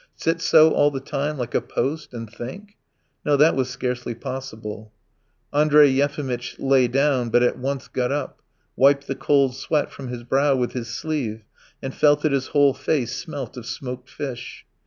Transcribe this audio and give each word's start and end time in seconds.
Sit 0.15 0.41
so 0.41 0.71
all 0.73 0.89
the 0.89 0.99
time, 0.99 1.37
like 1.37 1.53
a 1.53 1.61
post, 1.61 2.11
and 2.11 2.27
think? 2.27 2.75
No, 3.23 3.37
that 3.37 3.55
was 3.55 3.69
scarcely 3.69 4.15
possible. 4.15 4.91
Andrey 5.53 5.89
Yefimitch 5.89 6.55
lay 6.57 6.87
down, 6.87 7.29
but 7.29 7.43
at 7.43 7.59
once 7.59 7.87
got 7.87 8.11
up, 8.11 8.41
wiped 8.75 9.05
the 9.05 9.13
cold 9.13 9.55
sweat 9.55 9.91
from 9.91 10.07
his 10.07 10.23
brow 10.23 10.55
with 10.55 10.71
his 10.71 10.87
sleeve 10.87 11.43
and 11.83 11.93
felt 11.93 12.23
that 12.23 12.31
his 12.31 12.47
whole 12.47 12.73
face 12.73 13.15
smelt 13.15 13.55
of 13.57 13.67
smoked 13.67 14.09
fish. 14.09 14.65